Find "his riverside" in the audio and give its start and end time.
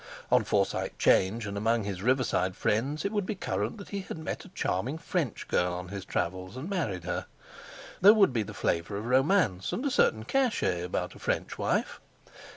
1.83-2.55